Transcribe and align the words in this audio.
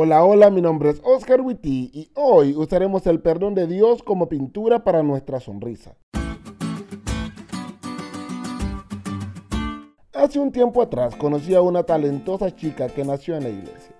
Hola, 0.00 0.24
hola, 0.24 0.48
mi 0.48 0.60
nombre 0.60 0.90
es 0.90 1.00
Oscar 1.02 1.40
Witty 1.40 1.90
y 1.92 2.08
hoy 2.14 2.54
usaremos 2.54 3.04
el 3.08 3.18
perdón 3.18 3.56
de 3.56 3.66
Dios 3.66 4.04
como 4.04 4.28
pintura 4.28 4.84
para 4.84 5.02
nuestra 5.02 5.40
sonrisa. 5.40 5.96
Hace 10.14 10.38
un 10.38 10.52
tiempo 10.52 10.82
atrás 10.82 11.16
conocí 11.16 11.52
a 11.56 11.62
una 11.62 11.82
talentosa 11.82 12.54
chica 12.54 12.86
que 12.86 13.04
nació 13.04 13.38
en 13.38 13.42
la 13.42 13.48
iglesia. 13.48 13.92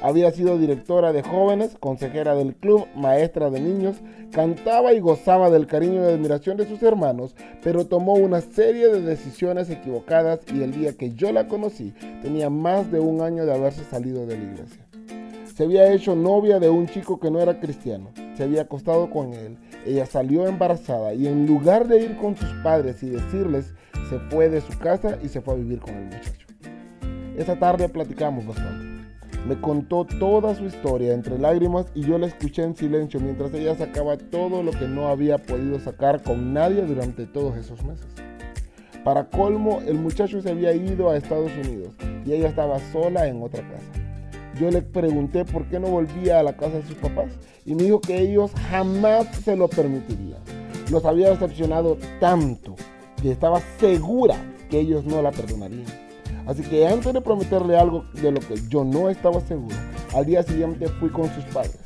Había 0.00 0.30
sido 0.30 0.56
directora 0.56 1.12
de 1.12 1.24
jóvenes, 1.24 1.76
consejera 1.80 2.36
del 2.36 2.54
club, 2.54 2.86
maestra 2.94 3.50
de 3.50 3.58
niños, 3.58 3.96
cantaba 4.30 4.92
y 4.92 5.00
gozaba 5.00 5.50
del 5.50 5.66
cariño 5.66 6.04
y 6.04 6.12
admiración 6.12 6.58
de 6.58 6.68
sus 6.68 6.80
hermanos, 6.84 7.34
pero 7.64 7.88
tomó 7.88 8.14
una 8.14 8.40
serie 8.40 8.86
de 8.86 9.02
decisiones 9.02 9.68
equivocadas 9.68 10.42
y 10.54 10.62
el 10.62 10.70
día 10.70 10.92
que 10.92 11.10
yo 11.10 11.32
la 11.32 11.48
conocí 11.48 11.92
tenía 12.22 12.50
más 12.50 12.92
de 12.92 13.00
un 13.00 13.20
año 13.20 13.44
de 13.46 13.52
haberse 13.52 13.82
salido 13.82 14.26
de 14.26 14.38
la 14.38 14.44
iglesia. 14.44 14.89
Se 15.60 15.64
había 15.64 15.92
hecho 15.92 16.16
novia 16.16 16.58
de 16.58 16.70
un 16.70 16.86
chico 16.86 17.20
que 17.20 17.30
no 17.30 17.38
era 17.38 17.60
cristiano, 17.60 18.12
se 18.34 18.44
había 18.44 18.62
acostado 18.62 19.10
con 19.10 19.34
él, 19.34 19.58
ella 19.84 20.06
salió 20.06 20.46
embarazada 20.46 21.12
y 21.12 21.26
en 21.26 21.46
lugar 21.46 21.86
de 21.86 22.02
ir 22.02 22.16
con 22.16 22.34
sus 22.34 22.48
padres 22.64 23.02
y 23.02 23.10
decirles, 23.10 23.74
se 24.08 24.18
fue 24.30 24.48
de 24.48 24.62
su 24.62 24.78
casa 24.78 25.18
y 25.22 25.28
se 25.28 25.42
fue 25.42 25.52
a 25.52 25.56
vivir 25.58 25.80
con 25.80 25.92
el 25.92 26.04
muchacho. 26.04 26.46
Esa 27.36 27.58
tarde 27.58 27.90
platicamos 27.90 28.46
bastante. 28.46 29.04
Me 29.46 29.60
contó 29.60 30.06
toda 30.06 30.54
su 30.54 30.64
historia 30.64 31.12
entre 31.12 31.38
lágrimas 31.38 31.84
y 31.94 32.04
yo 32.04 32.16
la 32.16 32.28
escuché 32.28 32.62
en 32.62 32.74
silencio 32.74 33.20
mientras 33.20 33.52
ella 33.52 33.74
sacaba 33.74 34.16
todo 34.16 34.62
lo 34.62 34.70
que 34.70 34.88
no 34.88 35.08
había 35.08 35.36
podido 35.36 35.78
sacar 35.78 36.22
con 36.22 36.54
nadie 36.54 36.80
durante 36.86 37.26
todos 37.26 37.58
esos 37.58 37.84
meses. 37.84 38.06
Para 39.04 39.28
colmo, 39.28 39.82
el 39.86 39.98
muchacho 39.98 40.40
se 40.40 40.52
había 40.52 40.72
ido 40.72 41.10
a 41.10 41.18
Estados 41.18 41.52
Unidos 41.62 41.92
y 42.24 42.32
ella 42.32 42.48
estaba 42.48 42.78
sola 42.92 43.28
en 43.28 43.42
otra 43.42 43.60
casa. 43.68 44.09
Yo 44.60 44.70
le 44.70 44.82
pregunté 44.82 45.46
por 45.46 45.64
qué 45.70 45.80
no 45.80 45.88
volvía 45.88 46.38
a 46.38 46.42
la 46.42 46.54
casa 46.54 46.76
de 46.76 46.86
sus 46.86 46.96
papás 46.96 47.32
y 47.64 47.74
me 47.74 47.84
dijo 47.84 47.98
que 47.98 48.20
ellos 48.20 48.50
jamás 48.68 49.26
se 49.42 49.56
lo 49.56 49.68
permitirían. 49.68 50.38
Los 50.90 51.06
había 51.06 51.30
decepcionado 51.30 51.96
tanto 52.20 52.76
que 53.22 53.32
estaba 53.32 53.62
segura 53.78 54.36
que 54.68 54.80
ellos 54.80 55.06
no 55.06 55.22
la 55.22 55.30
perdonarían. 55.30 55.86
Así 56.46 56.62
que 56.62 56.86
antes 56.86 57.14
de 57.14 57.22
prometerle 57.22 57.78
algo 57.78 58.04
de 58.20 58.32
lo 58.32 58.40
que 58.40 58.56
yo 58.68 58.84
no 58.84 59.08
estaba 59.08 59.40
seguro, 59.40 59.76
al 60.14 60.26
día 60.26 60.42
siguiente 60.42 60.88
fui 60.88 61.08
con 61.08 61.32
sus 61.34 61.44
padres, 61.44 61.80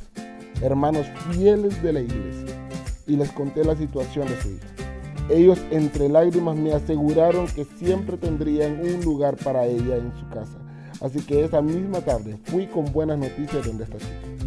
hermanos 0.61 1.07
fieles 1.31 1.81
de 1.81 1.93
la 1.93 2.01
iglesia, 2.01 2.57
y 3.07 3.15
les 3.15 3.31
conté 3.31 3.63
la 3.63 3.77
situación 3.77 4.27
de 4.27 4.41
su 4.41 4.49
hija. 4.49 4.67
Ellos 5.29 5.59
entre 5.71 6.09
lágrimas 6.09 6.57
me 6.57 6.73
aseguraron 6.73 7.47
que 7.47 7.63
siempre 7.63 8.17
tendrían 8.17 8.81
un 8.81 9.01
lugar 9.05 9.37
para 9.37 9.65
ella 9.65 9.95
en 9.95 10.11
su 10.19 10.27
casa. 10.27 10.64
Así 11.01 11.19
que 11.21 11.43
esa 11.43 11.61
misma 11.61 12.01
tarde 12.01 12.37
fui 12.43 12.67
con 12.67 12.85
buenas 12.91 13.19
noticias 13.19 13.65
donde 13.65 13.83
está 13.83 13.97
chica. 13.97 14.45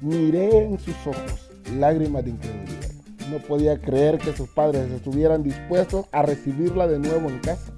Miré 0.00 0.64
en 0.64 0.78
sus 0.78 0.96
ojos 1.06 1.50
lágrimas 1.78 2.24
de 2.24 2.30
incredulidad. 2.30 2.90
No 3.30 3.38
podía 3.38 3.80
creer 3.80 4.18
que 4.18 4.32
sus 4.32 4.48
padres 4.48 4.90
estuvieran 4.90 5.42
dispuestos 5.42 6.06
a 6.12 6.22
recibirla 6.22 6.86
de 6.86 6.98
nuevo 6.98 7.28
en 7.28 7.38
casa. 7.38 7.72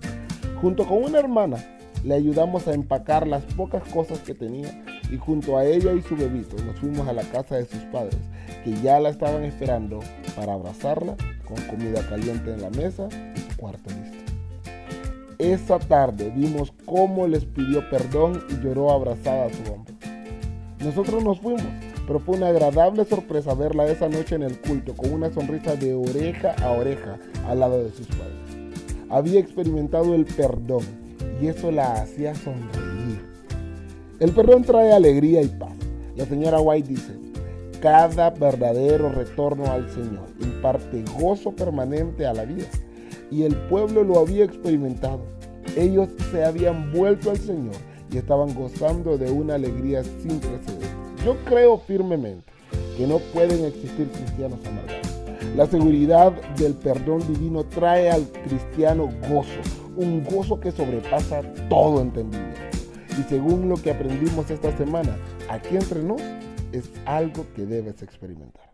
Junto 0.60 0.86
con 0.86 1.04
una 1.04 1.18
hermana, 1.18 1.58
le 2.02 2.14
ayudamos 2.14 2.68
a 2.68 2.74
empacar 2.74 3.26
las 3.26 3.44
pocas 3.54 3.82
cosas 3.88 4.20
que 4.20 4.34
tenía 4.34 4.84
y 5.10 5.16
junto 5.16 5.56
a 5.56 5.64
ella 5.64 5.92
y 5.92 6.02
su 6.02 6.16
bebito 6.16 6.56
nos 6.64 6.78
fuimos 6.78 7.06
a 7.08 7.12
la 7.12 7.22
casa 7.22 7.56
de 7.56 7.66
sus 7.66 7.82
padres, 7.84 8.18
que 8.62 8.74
ya 8.82 9.00
la 9.00 9.10
estaban 9.10 9.44
esperando 9.44 10.00
para 10.36 10.54
abrazarla 10.54 11.16
con 11.46 11.56
comida 11.66 12.06
caliente 12.08 12.52
en 12.52 12.62
la 12.62 12.70
mesa 12.70 13.08
y 13.34 13.54
cuarto 13.56 13.90
listo. 13.90 14.03
Esa 15.44 15.78
tarde 15.78 16.32
vimos 16.34 16.72
cómo 16.86 17.26
les 17.26 17.44
pidió 17.44 17.88
perdón 17.90 18.42
y 18.50 18.64
lloró 18.64 18.90
abrazada 18.90 19.46
a 19.46 19.50
su 19.50 19.72
hombro. 19.72 19.94
Nosotros 20.80 21.22
nos 21.22 21.40
fuimos, 21.40 21.62
pero 22.06 22.18
fue 22.18 22.36
una 22.36 22.48
agradable 22.48 23.04
sorpresa 23.04 23.54
verla 23.54 23.86
esa 23.86 24.08
noche 24.08 24.34
en 24.34 24.42
el 24.42 24.58
culto 24.60 24.94
con 24.94 25.12
una 25.12 25.32
sonrisa 25.32 25.76
de 25.76 25.94
oreja 25.94 26.54
a 26.62 26.70
oreja 26.70 27.18
al 27.46 27.60
lado 27.60 27.82
de 27.82 27.90
sus 27.90 28.06
padres 28.08 28.44
había 29.14 29.38
experimentado 29.38 30.14
el 30.14 30.24
perdón 30.24 30.82
y 31.40 31.46
eso 31.46 31.70
la 31.70 32.02
hacía 32.02 32.34
sonreír. 32.34 33.20
El 34.18 34.32
perdón 34.32 34.62
trae 34.62 34.92
alegría 34.92 35.42
y 35.42 35.48
paz. 35.48 35.72
La 36.16 36.24
señora 36.24 36.60
White 36.60 36.88
dice, 36.88 37.12
cada 37.80 38.30
verdadero 38.30 39.10
retorno 39.10 39.70
al 39.70 39.88
Señor 39.90 40.26
imparte 40.40 41.04
gozo 41.18 41.52
permanente 41.52 42.26
a 42.26 42.32
la 42.32 42.44
vida. 42.44 42.66
Y 43.30 43.42
el 43.42 43.56
pueblo 43.68 44.04
lo 44.04 44.18
había 44.18 44.44
experimentado. 44.44 45.20
Ellos 45.76 46.08
se 46.30 46.44
habían 46.44 46.92
vuelto 46.92 47.30
al 47.30 47.38
Señor 47.38 47.74
y 48.10 48.18
estaban 48.18 48.54
gozando 48.54 49.18
de 49.18 49.30
una 49.30 49.54
alegría 49.56 50.04
sin 50.04 50.38
precedentes. 50.38 50.90
Yo 51.24 51.36
creo 51.44 51.78
firmemente 51.78 52.44
que 52.96 53.06
no 53.06 53.18
pueden 53.32 53.64
existir 53.64 54.08
cristianos 54.08 54.60
amargados. 54.66 55.14
La 55.56 55.66
seguridad 55.66 56.32
del 56.56 56.74
perdón 56.74 57.26
divino 57.26 57.64
trae 57.64 58.10
al 58.10 58.26
cristiano 58.44 59.10
gozo, 59.28 59.60
un 59.96 60.24
gozo 60.24 60.60
que 60.60 60.70
sobrepasa 60.70 61.42
todo 61.68 62.02
entendimiento. 62.02 62.60
Y 63.18 63.22
según 63.28 63.68
lo 63.68 63.76
que 63.76 63.90
aprendimos 63.90 64.50
esta 64.50 64.76
semana, 64.76 65.16
aquí 65.48 65.76
entre 65.76 66.02
nos, 66.02 66.20
es 66.72 66.90
algo 67.04 67.46
que 67.54 67.66
debes 67.66 68.02
experimentar. 68.02 68.73